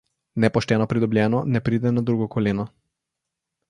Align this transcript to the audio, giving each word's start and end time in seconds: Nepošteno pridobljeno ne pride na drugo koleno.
Nepošteno 0.45 0.87
pridobljeno 0.93 1.43
ne 1.57 1.63
pride 1.69 1.95
na 1.99 2.05
drugo 2.11 2.33
koleno. 2.37 2.71